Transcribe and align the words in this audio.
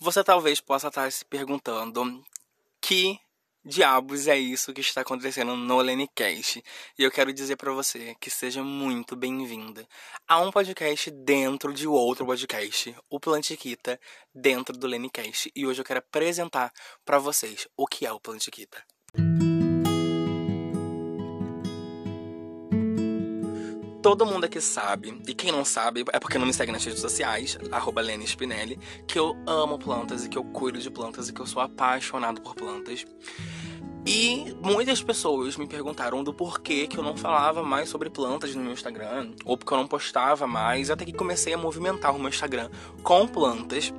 Você 0.00 0.22
talvez 0.22 0.60
possa 0.60 0.86
estar 0.86 1.10
se 1.10 1.24
perguntando 1.24 2.24
que 2.80 3.18
diabos 3.64 4.28
é 4.28 4.38
isso 4.38 4.72
que 4.72 4.80
está 4.80 5.00
acontecendo 5.00 5.56
no 5.56 5.80
Lenicast. 5.80 6.62
E 6.96 7.02
eu 7.02 7.10
quero 7.10 7.32
dizer 7.32 7.56
para 7.56 7.72
você 7.72 8.14
que 8.20 8.30
seja 8.30 8.62
muito 8.62 9.16
bem-vinda 9.16 9.84
a 10.28 10.40
um 10.40 10.52
podcast 10.52 11.10
dentro 11.10 11.72
de 11.74 11.88
outro 11.88 12.24
podcast, 12.24 12.94
o 13.10 13.18
Plantiquita, 13.18 14.00
dentro 14.32 14.78
do 14.78 14.86
Lenicast. 14.86 15.50
E 15.52 15.66
hoje 15.66 15.80
eu 15.80 15.84
quero 15.84 15.98
apresentar 15.98 16.72
para 17.04 17.18
vocês 17.18 17.66
o 17.76 17.84
que 17.84 18.06
é 18.06 18.12
o 18.12 18.20
Plantiquita. 18.20 18.80
Todo 24.02 24.24
mundo 24.24 24.44
aqui 24.44 24.60
sabe, 24.60 25.20
e 25.26 25.34
quem 25.34 25.50
não 25.50 25.64
sabe 25.64 26.04
é 26.12 26.18
porque 26.18 26.38
não 26.38 26.46
me 26.46 26.52
segue 26.52 26.72
nas 26.72 26.84
redes 26.84 27.00
sociais, 27.00 27.58
arroba 27.70 28.00
Lene 28.00 28.26
Spinelli, 28.26 28.78
que 29.06 29.18
eu 29.18 29.36
amo 29.46 29.78
plantas 29.78 30.24
e 30.24 30.28
que 30.28 30.38
eu 30.38 30.44
cuido 30.44 30.78
de 30.78 30.90
plantas 30.90 31.28
e 31.28 31.32
que 31.32 31.40
eu 31.40 31.46
sou 31.46 31.60
apaixonado 31.60 32.40
por 32.40 32.54
plantas. 32.54 33.04
E 34.06 34.56
muitas 34.62 35.02
pessoas 35.02 35.56
me 35.56 35.66
perguntaram 35.66 36.22
do 36.24 36.32
porquê 36.32 36.86
que 36.86 36.96
eu 36.96 37.02
não 37.02 37.16
falava 37.16 37.62
mais 37.62 37.88
sobre 37.88 38.08
plantas 38.08 38.54
no 38.54 38.62
meu 38.62 38.72
Instagram, 38.72 39.32
ou 39.44 39.56
porque 39.56 39.72
eu 39.72 39.78
não 39.78 39.86
postava 39.86 40.46
mais, 40.46 40.90
até 40.90 41.04
que 41.04 41.12
comecei 41.12 41.52
a 41.52 41.58
movimentar 41.58 42.14
o 42.14 42.18
meu 42.18 42.28
Instagram 42.28 42.70
com 43.02 43.26
plantas. 43.26 43.92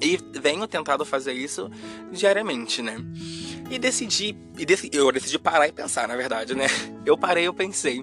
E 0.00 0.18
venho 0.38 0.66
tentado 0.66 1.04
fazer 1.04 1.32
isso 1.32 1.70
diariamente, 2.10 2.82
né? 2.82 2.96
E 3.70 3.78
decidi, 3.78 4.36
e 4.58 4.66
decidi, 4.66 4.96
eu 4.96 5.10
decidi 5.12 5.38
parar 5.38 5.68
e 5.68 5.72
pensar, 5.72 6.08
na 6.08 6.16
verdade, 6.16 6.54
né? 6.54 6.66
Eu 7.06 7.18
parei, 7.18 7.46
eu 7.46 7.52
pensei 7.52 8.02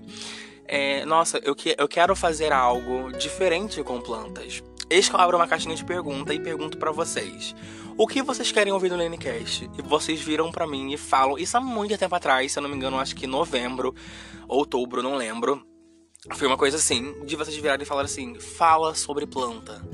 é, 0.73 1.05
nossa, 1.05 1.37
eu, 1.43 1.53
que, 1.53 1.75
eu 1.77 1.85
quero 1.85 2.15
fazer 2.15 2.53
algo 2.53 3.11
diferente 3.11 3.83
com 3.83 3.99
plantas. 3.99 4.63
Eis 4.89 5.09
que 5.09 5.13
eu 5.13 5.19
abro 5.19 5.35
uma 5.35 5.45
caixinha 5.45 5.75
de 5.75 5.83
pergunta 5.83 6.33
e 6.33 6.39
pergunto 6.39 6.77
para 6.77 6.93
vocês. 6.93 7.53
O 7.97 8.07
que 8.07 8.21
vocês 8.21 8.53
querem 8.53 8.71
ouvir 8.71 8.89
no 8.89 8.95
Lanecast? 8.95 9.69
E 9.77 9.81
vocês 9.81 10.21
viram 10.21 10.49
para 10.49 10.65
mim 10.65 10.93
e 10.93 10.97
falam, 10.97 11.37
isso 11.37 11.57
há 11.57 11.59
muito 11.59 11.97
tempo 11.97 12.15
atrás, 12.15 12.53
se 12.53 12.57
eu 12.57 12.63
não 12.63 12.69
me 12.69 12.77
engano, 12.77 12.97
acho 12.97 13.13
que 13.13 13.27
novembro, 13.27 13.93
outubro, 14.47 15.03
não 15.03 15.15
lembro. 15.15 15.61
Foi 16.35 16.47
uma 16.47 16.57
coisa 16.57 16.77
assim, 16.77 17.21
de 17.25 17.35
vocês 17.35 17.57
virarem 17.57 17.83
e 17.83 17.85
falar 17.85 18.03
assim, 18.03 18.39
fala 18.39 18.95
sobre 18.95 19.27
planta. 19.27 19.85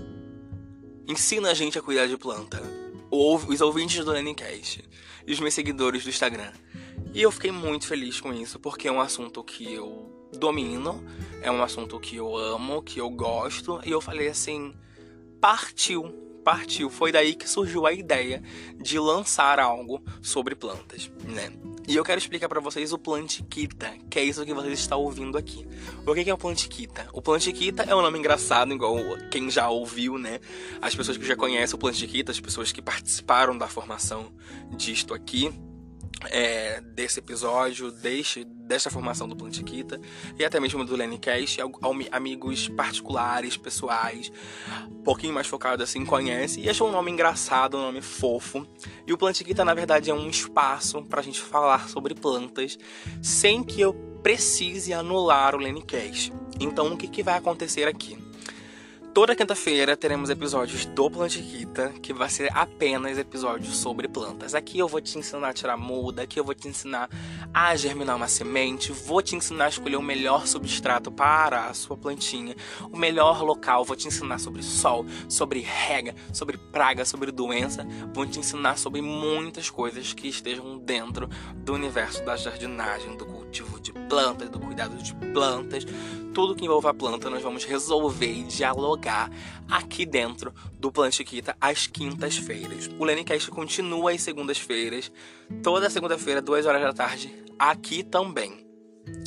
Ensina 1.08 1.50
a 1.50 1.54
gente 1.56 1.80
a 1.80 1.82
cuidar 1.82 2.06
de 2.06 2.18
planta. 2.18 2.62
Os 3.10 3.62
ouvintes 3.62 4.06
do 4.06 4.12
Lanecast 4.12 4.88
e 5.26 5.34
os 5.34 5.40
meus 5.40 5.56
seguidores 5.56 6.04
do 6.04 6.10
Instagram. 6.12 6.52
E 7.16 7.22
eu 7.24 7.32
fiquei 7.32 7.50
muito 7.50 7.88
feliz 7.88 8.22
com 8.22 8.32
isso, 8.32 8.60
porque 8.60 8.88
é 8.88 8.92
um 8.92 9.02
assunto 9.02 9.44
que 9.44 9.74
eu 9.74 10.17
domino, 10.34 11.04
é 11.42 11.52
um 11.52 11.62
assunto 11.62 12.00
que 12.00 12.16
eu 12.16 12.36
amo, 12.36 12.82
que 12.82 13.00
eu 13.00 13.10
gosto, 13.10 13.80
e 13.86 13.92
eu 13.92 14.02
falei 14.02 14.28
assim: 14.28 14.74
partiu, 15.40 16.14
partiu. 16.44 16.90
Foi 16.90 17.12
daí 17.12 17.36
que 17.36 17.50
surgiu 17.50 17.86
a 17.86 17.94
ideia 17.94 18.42
de 18.78 19.00
lançar 19.00 19.60
algo 19.60 20.02
sobre 20.22 20.56
plantas, 20.56 21.12
né? 21.26 21.52
E 21.88 21.96
eu 21.96 22.04
quero 22.04 22.20
explicar 22.20 22.50
para 22.50 22.60
vocês 22.60 22.92
o 22.92 22.98
Plantiquita, 22.98 23.94
que 24.10 24.20
é 24.20 24.24
isso 24.24 24.46
que 24.46 24.54
vocês 24.54 24.78
estão 24.78 25.00
ouvindo 25.00 25.38
aqui. 25.38 25.66
O 26.06 26.14
que 26.14 26.30
é 26.30 26.34
o 26.34 26.38
Plantiquita? 26.38 27.08
O 27.14 27.22
Plantiquita 27.22 27.84
é 27.84 27.96
um 27.96 28.02
nome 28.02 28.20
engraçado, 28.20 28.74
igual 28.74 28.98
quem 29.32 29.50
já 29.50 29.70
ouviu, 29.70 30.18
né? 30.18 30.42
As 30.82 30.94
pessoas 30.94 31.18
que 31.18 31.26
já 31.26 31.36
conhecem 31.36 31.76
o 31.76 31.80
Plantiquita, 31.80 32.30
as 32.30 32.42
pessoas 32.42 32.74
que 32.74 32.82
participaram 32.82 33.58
da 33.58 33.70
formação 33.70 34.34
disto 34.76 35.14
aqui, 35.14 35.50
é, 36.30 36.82
desse 36.82 37.20
episódio, 37.20 37.92
deste, 37.92 38.44
desta 38.44 38.90
formação 38.90 39.28
do 39.28 39.36
Plantiquita 39.36 40.00
e 40.38 40.44
até 40.44 40.60
mesmo 40.60 40.84
do 40.84 40.96
Lennycast, 40.96 41.60
amigos 42.12 42.68
particulares, 42.70 43.58
pessoais, 43.58 44.32
um 44.90 45.04
pouquinho 45.04 45.34
mais 45.34 45.48
focado 45.48 45.84
assim, 45.84 46.06
conhece 46.06 46.62
e 46.62 46.70
achou 46.70 46.90
um 46.90 46.92
nome 46.92 47.12
engraçado, 47.12 47.78
um 47.78 47.82
nome 47.82 48.02
fofo. 48.02 48.68
E 49.06 49.14
o 49.14 49.18
Plantiquita, 49.18 49.64
na 49.64 49.74
verdade, 49.74 50.10
é 50.10 50.14
um 50.14 50.30
espaço 50.30 51.04
para 51.04 51.22
a 51.22 51.24
gente 51.24 51.40
falar 51.40 51.88
sobre 51.90 52.16
plantas 52.16 52.78
sem 53.22 53.64
que 53.64 53.82
eu 53.82 53.94
precise 54.24 54.94
anular 54.94 55.56
o 55.56 55.60
Lennycast. 55.60 56.34
Então, 56.60 56.94
o 56.94 56.98
que, 56.98 57.08
que 57.08 57.24
vai 57.24 57.38
acontecer 57.38 57.88
aqui? 57.88 58.27
Toda 59.18 59.36
quinta-feira 59.36 59.98
teremos 59.98 60.30
episódios 60.30 60.86
do 60.86 61.10
Plantiquita, 61.10 61.90
que 62.04 62.14
vai 62.14 62.30
ser 62.30 62.56
apenas 62.56 63.18
episódios 63.18 63.76
sobre 63.76 64.08
plantas. 64.08 64.54
Aqui 64.54 64.78
eu 64.78 64.88
vou 64.88 65.02
te 65.02 65.18
ensinar 65.18 65.50
a 65.50 65.54
tirar 65.54 65.76
muda, 65.76 66.22
aqui 66.22 66.40
eu 66.40 66.44
vou 66.44 66.54
te 66.54 66.68
ensinar 66.68 67.10
a 67.52 67.76
germinar 67.76 68.16
uma 68.16 68.28
semente, 68.28 68.92
vou 68.92 69.20
te 69.24 69.36
ensinar 69.36 69.66
a 69.66 69.70
escolher 69.70 69.96
o 69.96 70.04
melhor 70.04 70.46
substrato 70.46 71.12
para 71.12 71.66
a 71.66 71.74
sua 71.74 71.98
plantinha, 71.98 72.56
o 72.92 72.96
melhor 72.96 73.42
local, 73.42 73.84
vou 73.84 73.96
te 73.96 74.08
ensinar 74.08 74.38
sobre 74.38 74.62
sol, 74.62 75.04
sobre 75.28 75.62
rega, 75.62 76.14
sobre 76.32 76.56
praga, 76.56 77.04
sobre 77.04 77.32
doença, 77.32 77.88
vou 78.14 78.24
te 78.24 78.38
ensinar 78.38 78.78
sobre 78.78 79.02
muitas 79.02 79.68
coisas 79.68 80.14
que 80.14 80.28
estejam 80.28 80.78
dentro 80.78 81.28
do 81.56 81.74
universo 81.74 82.24
da 82.24 82.38
jardinagem, 82.38 83.18
do 83.18 83.26
cultivo 83.26 83.80
de 83.80 83.92
plantas, 83.94 84.48
do 84.48 84.60
cuidado 84.60 84.96
de 85.02 85.16
plantas, 85.34 85.88
tudo 86.38 86.54
que 86.54 86.66
envolva 86.66 86.92
a 86.92 86.94
planta 86.94 87.32
nós 87.32 87.42
vamos 87.42 87.66
resolver 87.66 88.32
e 88.32 88.44
dialogar 88.44 89.28
aqui 89.68 90.06
dentro 90.06 90.54
do 90.74 90.92
Plantiquita 90.92 91.58
às 91.60 91.88
quintas-feiras. 91.88 92.88
O 93.00 93.04
Lenicast 93.04 93.50
continua 93.50 94.12
às 94.12 94.22
segundas-feiras, 94.22 95.12
toda 95.64 95.90
segunda-feira, 95.90 96.40
duas 96.40 96.68
horas 96.68 96.84
da 96.84 96.94
tarde, 96.94 97.34
aqui 97.58 98.04
também. 98.04 98.64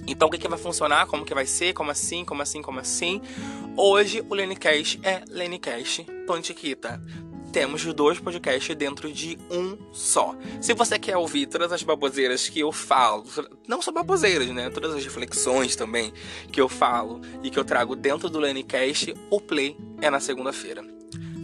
Então 0.06 0.28
o 0.28 0.31
que, 0.31 0.38
que 0.38 0.47
vai 0.47 0.56
funcionar? 0.56 1.06
Como 1.06 1.25
que 1.25 1.34
vai 1.34 1.47
ser? 1.47 1.72
Como 1.72 1.91
assim? 1.91 2.25
Como 2.25 2.43
assim? 2.43 2.62
Como 2.62 2.78
assim? 2.78 3.20
Hoje 3.76 4.25
o 4.31 4.32
Lenicast 4.32 5.00
é 5.03 5.25
Lenicast 5.28 6.04
Plantiquita 6.28 7.03
temos 7.50 7.84
dois 7.93 8.19
podcasts 8.19 8.75
dentro 8.77 9.12
de 9.12 9.38
um 9.50 9.77
só. 9.93 10.34
Se 10.61 10.72
você 10.75 10.99
quer 10.99 11.16
ouvir 11.16 11.47
todas 11.47 11.72
as 11.72 11.83
baboseiras 11.83 12.49
que 12.49 12.61
eu 12.61 12.72
falo, 12.72 13.25
não 13.66 13.83
só 13.83 13.93
baboseiras, 13.93 14.49
né? 14.49 14.71
Todas 14.71 14.94
as 14.94 15.05
reflexões 15.05 15.77
também 15.77 16.12
que 16.50 16.61
eu 16.61 16.69
falo 16.69 17.21
e 17.43 17.50
que 17.50 17.59
eu 17.59 17.65
trago 17.65 17.97
dentro 17.97 18.31
do 18.31 18.38
Lenicast, 18.38 19.15
o 19.28 19.41
play 19.41 19.77
é 20.00 20.11
na 20.11 20.21
segunda-feira. 20.21 20.84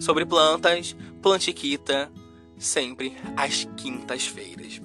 Sobre 0.01 0.25
plantas, 0.25 0.97
plantiquita, 1.21 2.11
sempre 2.59 3.17
às 3.37 3.69
quintas-feiras. 3.77 4.81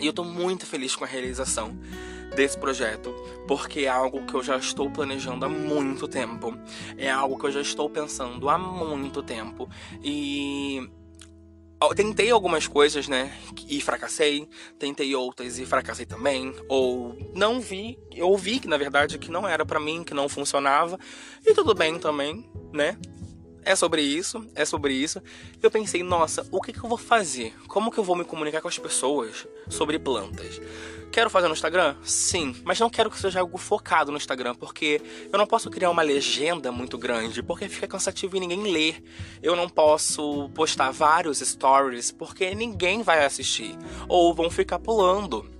E 0.00 0.06
eu 0.06 0.12
tô 0.12 0.24
muito 0.24 0.66
feliz 0.66 0.96
com 0.96 1.04
a 1.04 1.06
realização 1.06 1.78
desse 2.34 2.58
projeto, 2.58 3.14
porque 3.46 3.80
é 3.80 3.88
algo 3.88 4.24
que 4.24 4.34
eu 4.34 4.42
já 4.42 4.56
estou 4.56 4.90
planejando 4.90 5.44
há 5.44 5.48
muito 5.48 6.08
tempo. 6.08 6.56
É 6.96 7.10
algo 7.10 7.38
que 7.38 7.46
eu 7.46 7.52
já 7.52 7.60
estou 7.60 7.88
pensando 7.88 8.48
há 8.48 8.58
muito 8.58 9.22
tempo. 9.22 9.68
E 10.02 10.88
eu 11.82 11.94
tentei 11.94 12.30
algumas 12.30 12.66
coisas, 12.66 13.08
né? 13.08 13.32
E 13.66 13.80
fracassei. 13.80 14.46
Tentei 14.78 15.14
outras 15.14 15.58
e 15.58 15.64
fracassei 15.64 16.04
também. 16.04 16.54
Ou 16.68 17.16
não 17.34 17.60
vi, 17.60 17.98
eu 18.12 18.36
vi 18.36 18.60
que 18.60 18.68
na 18.68 18.76
verdade 18.76 19.18
que 19.18 19.30
não 19.30 19.48
era 19.48 19.64
para 19.64 19.80
mim, 19.80 20.04
que 20.04 20.12
não 20.12 20.28
funcionava. 20.28 20.98
E 21.44 21.54
tudo 21.54 21.74
bem 21.74 21.98
também, 21.98 22.48
né? 22.72 22.98
É 23.64 23.76
sobre 23.76 24.02
isso, 24.02 24.44
é 24.54 24.64
sobre 24.64 24.94
isso. 24.94 25.22
Eu 25.62 25.70
pensei, 25.70 26.02
nossa, 26.02 26.46
o 26.50 26.60
que, 26.60 26.72
que 26.72 26.82
eu 26.82 26.88
vou 26.88 26.98
fazer? 26.98 27.54
Como 27.68 27.90
que 27.90 27.98
eu 27.98 28.04
vou 28.04 28.16
me 28.16 28.24
comunicar 28.24 28.60
com 28.60 28.68
as 28.68 28.78
pessoas 28.78 29.46
sobre 29.68 29.98
plantas? 29.98 30.60
Quero 31.12 31.28
fazer 31.28 31.48
no 31.48 31.54
Instagram? 31.54 31.96
Sim, 32.02 32.54
mas 32.64 32.78
não 32.78 32.88
quero 32.88 33.10
que 33.10 33.18
seja 33.18 33.40
algo 33.40 33.58
focado 33.58 34.12
no 34.12 34.16
Instagram, 34.16 34.54
porque 34.54 35.02
eu 35.32 35.38
não 35.38 35.46
posso 35.46 35.68
criar 35.68 35.90
uma 35.90 36.02
legenda 36.02 36.70
muito 36.70 36.96
grande, 36.96 37.42
porque 37.42 37.68
fica 37.68 37.88
cansativo 37.88 38.36
e 38.36 38.40
ninguém 38.40 38.62
lê. 38.62 38.94
Eu 39.42 39.56
não 39.56 39.68
posso 39.68 40.48
postar 40.50 40.92
vários 40.92 41.38
stories, 41.38 42.12
porque 42.12 42.54
ninguém 42.54 43.02
vai 43.02 43.24
assistir, 43.24 43.76
ou 44.08 44.32
vão 44.32 44.48
ficar 44.48 44.78
pulando. 44.78 45.50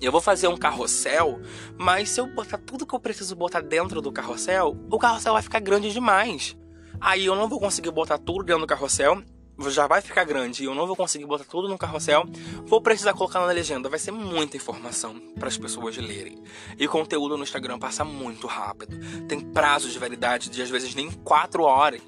Eu 0.00 0.12
vou 0.12 0.20
fazer 0.20 0.48
um 0.48 0.56
carrossel, 0.56 1.40
mas 1.76 2.08
se 2.10 2.20
eu 2.20 2.26
botar 2.26 2.56
tudo 2.56 2.86
que 2.86 2.94
eu 2.94 3.00
preciso 3.00 3.36
botar 3.36 3.60
dentro 3.60 4.00
do 4.00 4.12
carrossel, 4.12 4.76
o 4.90 4.98
carrossel 4.98 5.34
vai 5.34 5.42
ficar 5.42 5.60
grande 5.60 5.92
demais. 5.92 6.56
Aí 7.00 7.26
eu 7.26 7.34
não 7.34 7.48
vou 7.48 7.60
conseguir 7.60 7.90
botar 7.90 8.18
tudo 8.18 8.44
dentro 8.44 8.62
do 8.62 8.66
carrossel, 8.66 9.22
já 9.66 9.86
vai 9.86 10.00
ficar 10.00 10.24
grande 10.24 10.62
e 10.62 10.66
eu 10.66 10.74
não 10.74 10.86
vou 10.86 10.94
conseguir 10.94 11.26
botar 11.26 11.44
tudo 11.44 11.68
no 11.68 11.76
carrossel, 11.76 12.24
vou 12.64 12.80
precisar 12.80 13.12
colocar 13.12 13.40
na 13.40 13.46
legenda. 13.46 13.88
Vai 13.88 13.98
ser 13.98 14.12
muita 14.12 14.56
informação 14.56 15.20
para 15.38 15.48
as 15.48 15.58
pessoas 15.58 15.96
lerem. 15.96 16.42
E 16.78 16.86
o 16.86 16.90
conteúdo 16.90 17.36
no 17.36 17.42
Instagram 17.42 17.78
passa 17.78 18.04
muito 18.04 18.46
rápido. 18.46 18.96
Tem 19.26 19.40
prazo 19.40 19.88
de 19.90 19.98
validade 19.98 20.48
de 20.48 20.62
às 20.62 20.70
vezes 20.70 20.94
nem 20.94 21.10
4 21.10 21.62
horas. 21.62 22.00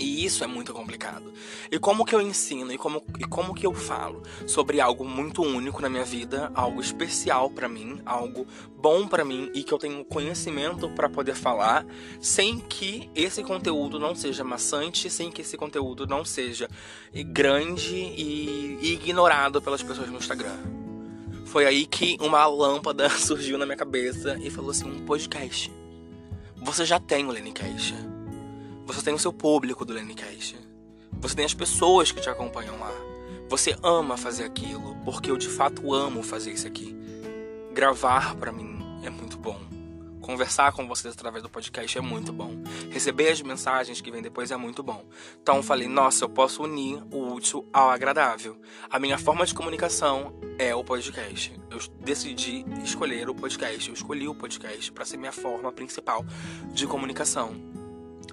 E 0.00 0.24
isso 0.24 0.42
é 0.42 0.46
muito 0.46 0.72
complicado. 0.72 1.30
E 1.70 1.78
como 1.78 2.06
que 2.06 2.14
eu 2.14 2.22
ensino 2.22 2.72
e 2.72 2.78
como, 2.78 3.04
e 3.18 3.24
como 3.24 3.54
que 3.54 3.66
eu 3.66 3.74
falo 3.74 4.22
sobre 4.46 4.80
algo 4.80 5.04
muito 5.04 5.42
único 5.42 5.82
na 5.82 5.90
minha 5.90 6.04
vida, 6.04 6.50
algo 6.54 6.80
especial 6.80 7.50
para 7.50 7.68
mim, 7.68 8.00
algo 8.06 8.46
bom 8.78 9.06
para 9.06 9.26
mim 9.26 9.50
e 9.54 9.62
que 9.62 9.74
eu 9.74 9.78
tenho 9.78 10.02
conhecimento 10.06 10.88
para 10.88 11.10
poder 11.10 11.34
falar, 11.34 11.84
sem 12.18 12.58
que 12.58 13.10
esse 13.14 13.42
conteúdo 13.42 14.00
não 14.00 14.14
seja 14.14 14.42
maçante, 14.42 15.10
sem 15.10 15.30
que 15.30 15.42
esse 15.42 15.58
conteúdo 15.58 16.06
não 16.06 16.24
seja 16.24 16.66
grande 17.26 17.94
e, 17.94 18.78
ignorado 18.94 19.60
pelas 19.60 19.82
pessoas 19.82 20.08
no 20.08 20.16
Instagram. 20.16 20.56
Foi 21.44 21.66
aí 21.66 21.84
que 21.84 22.16
uma 22.20 22.46
lâmpada 22.46 23.10
surgiu 23.20 23.58
na 23.58 23.66
minha 23.66 23.76
cabeça 23.76 24.38
e 24.40 24.48
falou 24.48 24.70
assim: 24.70 24.88
um 24.88 25.04
podcast. 25.04 25.70
Você 26.62 26.86
já 26.86 26.98
tem 26.98 27.26
o 27.26 27.30
Lenicast 27.30 28.09
você 28.86 29.02
tem 29.02 29.14
o 29.14 29.18
seu 29.18 29.32
público 29.32 29.84
do 29.84 29.92
Lenicast. 29.92 30.56
Você 31.20 31.34
tem 31.34 31.44
as 31.44 31.54
pessoas 31.54 32.12
que 32.12 32.20
te 32.20 32.30
acompanham 32.30 32.78
lá. 32.78 32.92
Você 33.48 33.76
ama 33.82 34.16
fazer 34.16 34.44
aquilo, 34.44 34.96
porque 35.04 35.30
eu 35.30 35.36
de 35.36 35.48
fato 35.48 35.92
amo 35.92 36.22
fazer 36.22 36.52
isso 36.52 36.66
aqui. 36.66 36.96
Gravar 37.72 38.34
para 38.36 38.52
mim 38.52 39.00
é 39.04 39.10
muito 39.10 39.36
bom. 39.36 39.58
Conversar 40.20 40.72
com 40.72 40.86
vocês 40.86 41.14
através 41.14 41.42
do 41.42 41.48
podcast 41.48 41.96
é 41.96 42.00
muito 42.00 42.32
bom. 42.32 42.54
Receber 42.90 43.30
as 43.30 43.42
mensagens 43.42 44.00
que 44.00 44.10
vêm 44.10 44.22
depois 44.22 44.50
é 44.50 44.56
muito 44.56 44.82
bom. 44.82 45.04
Então 45.42 45.62
falei, 45.62 45.88
nossa, 45.88 46.24
eu 46.24 46.28
posso 46.28 46.62
unir 46.62 47.02
o 47.10 47.32
útil 47.32 47.66
ao 47.72 47.90
agradável. 47.90 48.60
A 48.88 48.98
minha 48.98 49.18
forma 49.18 49.44
de 49.44 49.54
comunicação 49.54 50.38
é 50.58 50.74
o 50.74 50.84
podcast. 50.84 51.58
Eu 51.70 51.78
decidi 52.00 52.64
escolher 52.84 53.28
o 53.28 53.34
podcast. 53.34 53.88
Eu 53.88 53.94
escolhi 53.94 54.28
o 54.28 54.34
podcast 54.34 54.92
para 54.92 55.04
ser 55.04 55.16
minha 55.16 55.32
forma 55.32 55.72
principal 55.72 56.24
de 56.72 56.86
comunicação. 56.86 57.69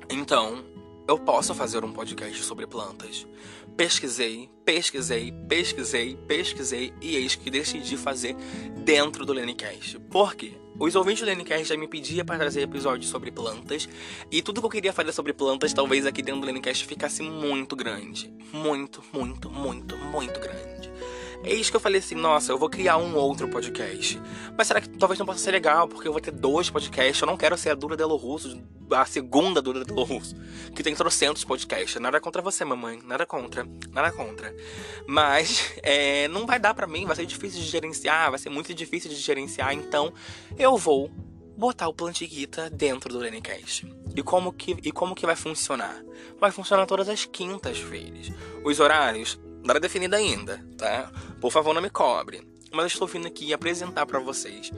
Então, 0.09 0.63
eu 1.07 1.17
posso 1.17 1.53
fazer 1.53 1.83
um 1.83 1.91
podcast 1.91 2.43
sobre 2.43 2.65
plantas. 2.65 3.27
Pesquisei, 3.75 4.49
pesquisei, 4.65 5.31
pesquisei, 5.47 6.17
pesquisei 6.27 6.93
e 7.01 7.15
eis 7.15 7.35
que 7.35 7.49
decidi 7.49 7.95
fazer 7.95 8.35
dentro 8.83 9.25
do 9.25 9.33
Lenicast. 9.33 9.99
Por 10.09 10.35
quê? 10.35 10.53
Os 10.79 10.95
ouvintes 10.95 11.21
do 11.21 11.27
Lenicast 11.27 11.65
já 11.65 11.77
me 11.77 11.87
pediam 11.87 12.25
para 12.25 12.37
trazer 12.37 12.61
episódios 12.61 13.09
sobre 13.09 13.31
plantas 13.31 13.87
e 14.31 14.41
tudo 14.41 14.61
que 14.61 14.65
eu 14.65 14.71
queria 14.71 14.93
fazer 14.93 15.11
sobre 15.11 15.33
plantas 15.33 15.73
talvez 15.73 16.05
aqui 16.05 16.21
dentro 16.21 16.41
do 16.41 16.47
Lenicast 16.47 16.85
ficasse 16.85 17.21
muito 17.23 17.75
grande. 17.75 18.33
Muito, 18.53 19.03
muito, 19.13 19.49
muito, 19.49 19.97
muito 19.97 20.39
grande. 20.39 20.86
Eis 21.43 21.69
que 21.69 21.75
eu 21.75 21.79
falei 21.79 21.99
assim, 21.99 22.15
nossa, 22.15 22.51
eu 22.51 22.57
vou 22.57 22.69
criar 22.69 22.97
um 22.97 23.15
outro 23.15 23.47
podcast. 23.47 24.19
Mas 24.57 24.67
será 24.67 24.81
que 24.81 24.89
talvez 24.89 25.17
não 25.19 25.25
possa 25.25 25.39
ser 25.39 25.51
legal, 25.51 25.87
porque 25.87 26.07
eu 26.07 26.11
vou 26.11 26.21
ter 26.21 26.31
dois 26.31 26.69
podcasts. 26.69 27.21
Eu 27.21 27.27
não 27.27 27.37
quero 27.37 27.57
ser 27.57 27.69
a 27.69 27.75
Dura 27.75 27.95
Delo 27.95 28.15
Russo, 28.15 28.61
a 28.91 29.05
segunda 29.05 29.61
Dura 29.61 29.83
Delo 29.83 30.03
Russo, 30.03 30.35
que 30.75 30.83
tem 30.83 30.95
trocentos 30.95 31.43
podcasts. 31.43 32.01
Nada 32.01 32.19
contra 32.19 32.41
você, 32.41 32.65
mamãe. 32.65 32.99
Nada 33.05 33.25
contra. 33.25 33.67
Nada 33.91 34.11
contra. 34.11 34.53
Mas 35.07 35.73
é, 35.83 36.27
não 36.27 36.45
vai 36.45 36.59
dar 36.59 36.73
para 36.73 36.87
mim, 36.87 37.05
vai 37.05 37.15
ser 37.15 37.25
difícil 37.25 37.61
de 37.61 37.67
gerenciar, 37.67 38.29
vai 38.29 38.39
ser 38.39 38.49
muito 38.49 38.73
difícil 38.73 39.09
de 39.09 39.15
gerenciar. 39.15 39.73
Então, 39.73 40.13
eu 40.57 40.75
vou 40.77 41.09
botar 41.57 41.87
o 41.87 41.93
Plantiquita 41.93 42.69
dentro 42.69 43.11
do 43.11 43.19
Lenicast. 43.19 43.87
E 44.15 44.21
como 44.21 44.53
que 44.53 44.77
e 44.83 44.91
como 44.91 45.15
que 45.15 45.25
vai 45.25 45.35
funcionar? 45.35 46.03
Vai 46.39 46.51
funcionar 46.51 46.85
todas 46.85 47.09
as 47.09 47.25
quintas-feiras. 47.25 48.31
Os 48.63 48.79
horários 48.79 49.39
nada 49.67 49.79
definido 49.79 50.15
ainda, 50.15 50.65
tá? 50.77 51.11
Por 51.41 51.51
favor, 51.51 51.73
não 51.73 51.81
me 51.81 51.89
cobre. 51.89 52.41
Mas 52.71 52.83
eu 52.83 52.87
estou 52.87 53.07
vindo 53.07 53.27
aqui 53.27 53.53
apresentar 53.53 54.05
para 54.05 54.19
vocês 54.19 54.71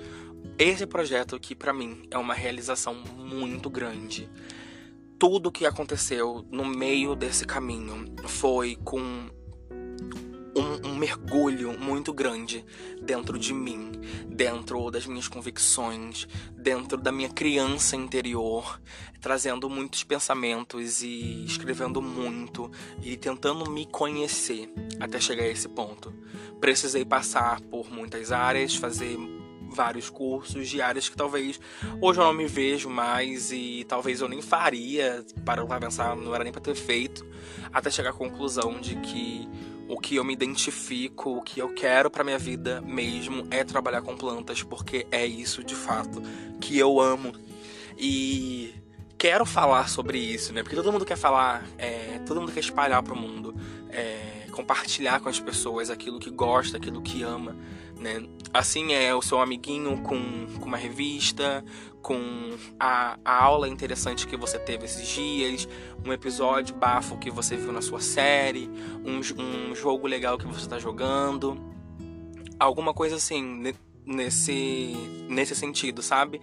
esse 0.57 0.85
projeto 0.85 1.39
que 1.39 1.55
para 1.55 1.71
mim 1.71 2.03
é 2.11 2.17
uma 2.17 2.33
realização 2.33 2.93
muito 2.93 3.69
grande. 3.69 4.29
Tudo 5.17 5.51
que 5.51 5.65
aconteceu 5.65 6.45
no 6.51 6.65
meio 6.65 7.15
desse 7.15 7.45
caminho 7.45 8.05
foi 8.25 8.75
com 8.83 9.29
um, 10.83 10.95
mergulho 10.95 11.77
muito 11.79 12.13
grande 12.13 12.65
dentro 13.01 13.37
de 13.37 13.53
mim, 13.53 13.91
dentro 14.27 14.89
das 14.91 15.05
minhas 15.05 15.27
convicções, 15.27 16.27
dentro 16.55 16.97
da 16.97 17.11
minha 17.11 17.29
criança 17.29 17.95
interior, 17.95 18.79
trazendo 19.21 19.69
muitos 19.69 20.03
pensamentos 20.03 21.01
e 21.01 21.45
escrevendo 21.45 22.01
muito 22.01 22.71
e 23.01 23.17
tentando 23.17 23.69
me 23.69 23.85
conhecer 23.85 24.71
até 24.99 25.19
chegar 25.19 25.43
a 25.43 25.49
esse 25.49 25.67
ponto. 25.69 26.13
Precisei 26.59 27.05
passar 27.05 27.61
por 27.61 27.89
muitas 27.91 28.31
áreas, 28.31 28.75
fazer 28.75 29.17
vários 29.69 30.09
cursos 30.09 30.67
de 30.67 30.81
áreas 30.81 31.07
que 31.07 31.15
talvez 31.15 31.59
hoje 32.01 32.19
eu 32.19 32.25
não 32.25 32.33
me 32.33 32.47
vejo 32.47 32.89
mais 32.89 33.51
e 33.51 33.85
talvez 33.87 34.19
eu 34.19 34.27
nem 34.27 34.41
faria 34.41 35.23
para 35.45 35.63
pensar, 35.79 36.15
não 36.15 36.33
era 36.33 36.43
nem 36.43 36.51
para 36.51 36.61
ter 36.61 36.75
feito, 36.75 37.25
até 37.71 37.89
chegar 37.89 38.09
à 38.09 38.13
conclusão 38.13 38.79
de 38.79 38.95
que 38.95 39.47
o 39.89 39.97
que 39.97 40.17
eu 40.17 40.23
me 40.23 40.33
identifico, 40.33 41.31
o 41.37 41.41
que 41.41 41.59
eu 41.59 41.73
quero 41.73 42.11
para 42.11 42.23
minha 42.23 42.37
vida 42.37 42.79
mesmo 42.79 43.47
é 43.49 43.63
trabalhar 43.63 44.03
com 44.03 44.15
plantas, 44.15 44.61
porque 44.61 45.07
é 45.11 45.25
isso 45.25 45.63
de 45.63 45.73
fato 45.73 46.21
que 46.61 46.77
eu 46.77 47.01
amo. 47.01 47.33
E 47.97 48.73
quero 49.17 49.45
falar 49.45 49.89
sobre 49.89 50.19
isso, 50.19 50.53
né? 50.53 50.61
Porque 50.61 50.75
todo 50.75 50.91
mundo 50.91 51.05
quer 51.05 51.17
falar, 51.17 51.65
é, 51.77 52.21
todo 52.25 52.39
mundo 52.39 52.51
quer 52.51 52.59
espalhar 52.59 53.01
para 53.01 53.15
o 53.15 53.17
mundo, 53.17 53.55
é, 53.89 54.45
compartilhar 54.51 55.21
com 55.21 55.27
as 55.27 55.39
pessoas 55.39 55.89
aquilo 55.89 56.19
que 56.19 56.29
gosta, 56.29 56.77
aquilo 56.77 57.01
que 57.01 57.23
ama, 57.23 57.55
né? 57.99 58.23
Assim 58.53 58.93
é 58.93 59.13
o 59.13 59.21
seu 59.21 59.39
amiguinho 59.41 60.01
com, 60.01 60.47
com 60.59 60.65
uma 60.65 60.77
revista, 60.77 61.63
com 62.01 62.55
a, 62.79 63.17
a, 63.23 63.43
aula 63.43 63.67
interessante 63.67 64.25
que 64.25 64.37
você 64.37 64.57
teve 64.57 64.85
esses 64.85 65.07
dias, 65.07 65.67
um 66.05 66.11
episódio 66.13 66.75
bafo 66.75 67.17
que 67.17 67.29
você 67.29 67.55
viu 67.55 67.71
na 67.71 67.81
sua 67.81 67.99
série, 67.99 68.69
um, 69.05 69.19
um 69.41 69.75
jogo 69.75 70.07
legal 70.07 70.37
que 70.37 70.47
você 70.47 70.61
está 70.61 70.79
jogando, 70.79 71.57
alguma 72.59 72.93
coisa 72.93 73.17
assim 73.17 73.75
nesse 74.05 74.95
nesse 75.27 75.55
sentido, 75.55 76.01
sabe? 76.01 76.41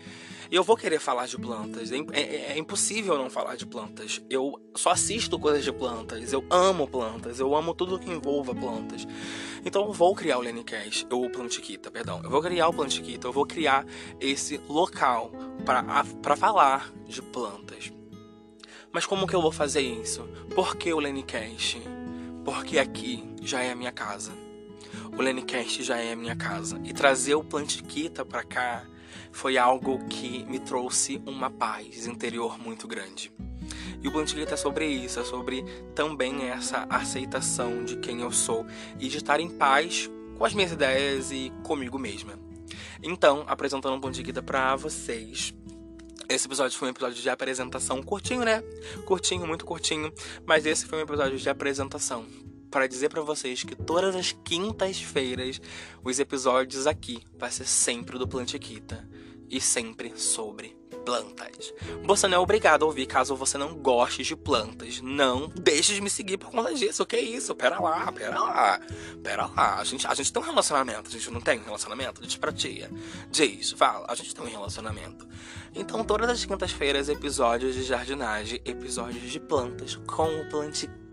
E 0.50 0.54
eu 0.54 0.62
vou 0.62 0.76
querer 0.76 1.00
falar 1.00 1.26
de 1.26 1.37
plantas. 1.37 1.90
É, 1.90 1.96
é, 2.12 2.52
é, 2.52 2.58
impossível 2.58 3.19
não 3.19 3.28
falar 3.28 3.56
de 3.56 3.66
plantas. 3.66 4.22
Eu 4.31 4.60
só 4.75 4.90
assisto 4.90 5.38
coisas 5.38 5.64
de 5.64 5.72
plantas. 5.72 6.32
Eu 6.32 6.44
amo 6.50 6.87
plantas. 6.87 7.40
Eu 7.40 7.54
amo 7.54 7.75
tudo 7.75 7.98
que 7.98 8.10
envolva 8.10 8.54
plantas. 8.54 9.06
Então 9.64 9.87
eu 9.87 9.93
vou 9.93 10.14
criar 10.14 10.38
o 10.38 10.40
Lenicast, 10.40 11.06
ou 11.10 11.26
o 11.26 11.31
Plantiquita, 11.31 11.90
perdão. 11.90 12.20
Eu 12.22 12.31
vou 12.31 12.40
criar 12.40 12.69
o 12.69 12.72
Plantiquita. 12.72 13.26
Eu 13.26 13.32
vou 13.32 13.46
criar 13.46 13.84
esse 14.20 14.58
local 14.69 15.32
para 15.64 16.37
falar 16.37 16.93
de 17.06 17.20
plantas. 17.20 17.93
Mas 18.93 19.04
como 19.04 19.26
que 19.26 19.34
eu 19.34 19.43
vou 19.43 19.52
fazer 19.52 19.81
isso? 19.81 20.22
Por 20.54 20.76
que 20.76 20.93
o 20.93 21.00
Lenicast? 21.00 21.82
Porque 22.44 22.78
aqui 22.78 23.28
já 23.43 23.62
é 23.62 23.72
a 23.72 23.76
minha 23.76 23.93
casa. 23.93 24.32
O 25.19 25.20
Lenicast 25.20 25.82
já 25.82 25.98
é 25.98 26.12
a 26.12 26.16
minha 26.16 26.37
casa. 26.37 26.81
E 26.84 26.93
trazer 26.93 27.34
o 27.34 27.43
Plantiquita 27.43 28.25
para 28.25 28.44
cá 28.44 28.87
foi 29.32 29.58
algo 29.58 30.05
que 30.06 30.44
me 30.44 30.58
trouxe 30.58 31.20
uma 31.26 31.50
paz 31.50 32.06
interior 32.06 32.58
muito 32.58 32.87
grande. 32.87 33.32
E 34.03 34.08
o 34.08 34.12
Plantilheta 34.12 34.55
é 34.55 34.56
sobre 34.56 34.87
isso, 34.87 35.19
é 35.19 35.25
sobre 35.25 35.64
também 35.94 36.44
essa 36.44 36.87
aceitação 36.88 37.85
de 37.85 37.97
quem 37.97 38.20
eu 38.20 38.31
sou 38.31 38.67
e 38.99 39.08
de 39.08 39.17
estar 39.17 39.41
em 39.41 39.49
paz 39.49 40.11
com 40.37 40.44
as 40.44 40.55
minhas 40.55 40.73
ideias 40.73 41.31
e 41.31 41.53
comigo 41.62 41.99
mesma. 41.99 42.38
Então, 43.03 43.44
apresentando 43.47 43.94
um 43.94 44.00
Plantilheta 44.00 44.43
para 44.43 44.76
vocês. 44.76 45.55
Esse 46.29 46.47
episódio 46.47 46.76
foi 46.76 46.88
um 46.88 46.91
episódio 46.91 47.23
de 47.23 47.31
apresentação 47.31 48.03
curtinho, 48.03 48.44
né? 48.44 48.61
Curtinho, 49.05 49.47
muito 49.47 49.64
curtinho, 49.64 50.12
mas 50.44 50.67
esse 50.67 50.85
foi 50.85 50.99
um 50.99 51.03
episódio 51.03 51.38
de 51.38 51.49
apresentação 51.49 52.26
para 52.76 52.87
dizer 52.87 53.08
para 53.08 53.23
vocês 53.23 53.64
que 53.64 53.75
todas 53.75 54.15
as 54.15 54.32
quintas-feiras 54.32 55.58
os 56.05 56.19
episódios 56.19 56.86
aqui 56.86 57.22
vai 57.39 57.51
ser 57.51 57.65
sempre 57.65 58.19
do 58.19 58.29
Plantiquita 58.29 59.08
e 59.48 59.62
sempre 59.62 60.12
sobre 60.15 60.77
plantas. 61.06 61.72
Você 62.03 62.29
não 62.29 62.36
é 62.36 62.39
obrigado 62.39 62.82
a 62.82 62.86
ouvir 62.86 63.06
caso 63.06 63.34
você 63.34 63.56
não 63.56 63.77
goste 63.77 64.22
de 64.24 64.36
plantas. 64.36 65.01
Não 65.01 65.48
deixe 65.48 65.94
de 65.94 66.03
me 66.03 66.10
seguir 66.10 66.36
por 66.36 66.51
conta 66.51 66.74
disso. 66.74 67.03
O 67.03 67.06
que 67.06 67.17
é 67.17 67.20
isso? 67.20 67.55
Pera 67.55 67.81
lá, 67.81 68.12
pera 68.12 68.39
lá. 68.39 68.81
Pera 69.22 69.46
lá. 69.46 69.79
A 69.79 69.84
gente, 69.84 70.06
a 70.06 70.12
gente 70.12 70.31
tem 70.31 70.43
um 70.43 70.44
relacionamento. 70.44 71.08
A 71.08 71.12
gente 71.12 71.31
não 71.31 71.41
tem 71.41 71.60
um 71.60 71.65
relacionamento? 71.65 72.20
Diz 72.20 72.36
pra 72.36 72.53
tia. 72.53 72.91
Diz, 73.31 73.70
fala. 73.70 74.05
A 74.08 74.15
gente 74.15 74.34
tem 74.34 74.44
um 74.44 74.51
relacionamento. 74.51 75.27
Então, 75.74 76.05
todas 76.05 76.29
as 76.29 76.44
quintas-feiras, 76.44 77.08
episódios 77.08 77.74
de 77.74 77.84
jardinagem, 77.84 78.60
episódios 78.65 79.31
de 79.31 79.39
plantas 79.41 79.94
com 80.06 80.41
o 80.41 80.48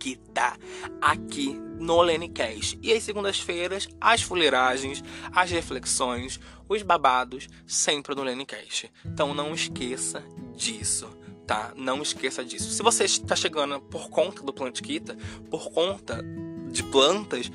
Plantiquita 0.04 0.58
aqui 1.02 1.58
no 1.80 2.02
Lenicast. 2.02 2.78
E 2.82 2.92
às 2.92 3.04
segundas-feiras, 3.04 3.88
as 4.02 4.22
fuleiragens, 4.22 5.02
as 5.32 5.50
reflexões, 5.50 6.40
os 6.68 6.82
babados, 6.82 7.48
sempre 7.66 8.14
no 8.14 8.22
Lenicast. 8.22 8.92
Então 9.06 9.34
não 9.34 9.54
esqueça 9.54 10.22
disso. 10.54 11.08
Tá? 11.48 11.74
Não 11.76 12.02
esqueça 12.02 12.44
disso. 12.44 12.72
Se 12.72 12.84
você 12.84 13.06
está 13.06 13.36
chegando 13.36 13.80
por 13.80 14.10
conta 14.10 14.44
do 14.44 14.54
Plantiquita, 14.54 15.18
por 15.50 15.72
conta 15.72 16.22
de 16.70 16.84
plantas, 16.84 17.52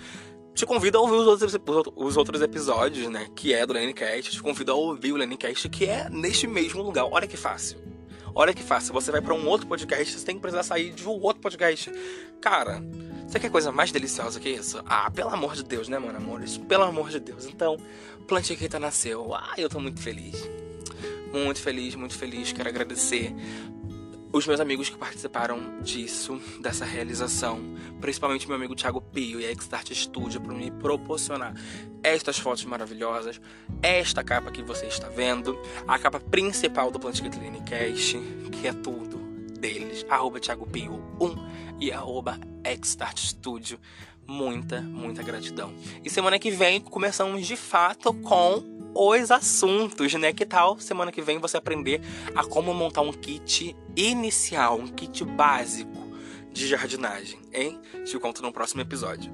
te 0.54 0.66
convido 0.66 0.98
a 0.98 1.00
ouvir 1.00 1.14
os 1.14 1.26
outros, 1.26 1.56
os 1.96 2.16
outros 2.16 2.42
episódios, 2.42 3.08
né? 3.08 3.28
Que 3.34 3.54
é 3.54 3.64
do 3.64 3.72
Lenicast. 3.72 4.30
Te 4.30 4.42
convido 4.42 4.72
a 4.72 4.74
ouvir 4.74 5.12
o 5.12 5.16
Lenicast, 5.16 5.68
que 5.68 5.86
é 5.86 6.08
neste 6.10 6.46
mesmo 6.46 6.82
lugar. 6.82 7.04
Olha 7.10 7.26
que 7.26 7.36
fácil. 7.36 7.78
Olha 8.38 8.54
que 8.54 8.62
fácil. 8.62 8.94
Você 8.94 9.10
vai 9.10 9.20
para 9.20 9.34
um 9.34 9.48
outro 9.48 9.66
podcast, 9.66 10.16
você 10.16 10.24
tem 10.24 10.36
que 10.36 10.40
precisar 10.40 10.62
sair 10.62 10.92
de 10.92 11.08
um 11.08 11.20
outro 11.20 11.42
podcast. 11.42 11.90
Cara, 12.40 12.80
você 13.26 13.40
quer 13.40 13.50
coisa 13.50 13.72
mais 13.72 13.90
deliciosa 13.90 14.38
que 14.38 14.48
isso? 14.48 14.80
Ah, 14.86 15.10
pelo 15.10 15.30
amor 15.30 15.56
de 15.56 15.64
Deus, 15.64 15.88
né, 15.88 15.98
mano, 15.98 16.18
amores? 16.18 16.56
Pelo 16.56 16.84
amor 16.84 17.10
de 17.10 17.18
Deus. 17.18 17.46
Então, 17.46 17.76
Plantiquita 18.28 18.78
nasceu. 18.78 19.34
Ah, 19.34 19.54
eu 19.58 19.68
tô 19.68 19.80
muito 19.80 20.00
feliz. 20.00 20.48
Muito 21.32 21.60
feliz, 21.60 21.96
muito 21.96 22.16
feliz. 22.16 22.52
Quero 22.52 22.68
agradecer 22.68 23.34
os 24.32 24.46
meus 24.46 24.60
amigos 24.60 24.88
que 24.88 24.96
participaram 24.96 25.80
disso, 25.80 26.40
dessa 26.60 26.84
realização, 26.84 27.60
principalmente 28.00 28.46
meu 28.46 28.56
amigo 28.56 28.74
Thiago 28.74 29.00
Pio 29.00 29.40
e 29.40 29.46
a 29.46 29.54
Xtart 29.54 29.92
Studio 29.92 30.40
por 30.40 30.54
me 30.54 30.70
proporcionar 30.70 31.54
estas 32.02 32.38
fotos 32.38 32.64
maravilhosas, 32.64 33.40
esta 33.82 34.22
capa 34.22 34.50
que 34.50 34.62
você 34.62 34.86
está 34.86 35.08
vendo, 35.08 35.58
a 35.86 35.98
capa 35.98 36.20
principal 36.20 36.90
do 36.90 37.00
Plantiquita 37.00 37.38
Cast, 37.64 38.18
que 38.52 38.66
é 38.66 38.72
tudo 38.72 39.18
deles, 39.58 40.04
arroba 40.08 40.38
Thiago 40.38 40.66
Pio 40.66 41.02
1 41.20 41.78
e 41.80 41.90
arroba 41.90 42.38
Xstart 42.82 43.18
Studio. 43.18 43.78
Muita, 44.26 44.82
muita 44.82 45.22
gratidão. 45.22 45.72
E 46.04 46.10
semana 46.10 46.38
que 46.38 46.50
vem 46.50 46.82
começamos 46.82 47.46
de 47.46 47.56
fato 47.56 48.12
com 48.12 48.77
os 48.94 49.30
assuntos, 49.30 50.12
né? 50.14 50.32
Que 50.32 50.46
tal 50.46 50.78
semana 50.78 51.12
que 51.12 51.22
vem 51.22 51.38
você 51.38 51.56
aprender 51.56 52.00
a 52.34 52.44
como 52.44 52.72
montar 52.74 53.02
um 53.02 53.12
kit 53.12 53.76
inicial, 53.96 54.78
um 54.78 54.88
kit 54.88 55.24
básico 55.24 56.08
de 56.52 56.66
jardinagem, 56.66 57.38
hein? 57.52 57.80
Te 58.04 58.18
conto 58.18 58.42
no 58.42 58.52
próximo 58.52 58.80
episódio. 58.80 59.30